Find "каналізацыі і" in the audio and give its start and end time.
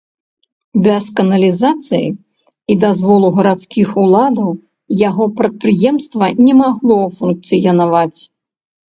1.17-2.77